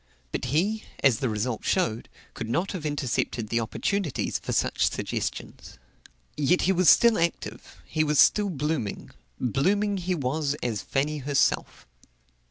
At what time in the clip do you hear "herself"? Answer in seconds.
11.19-11.85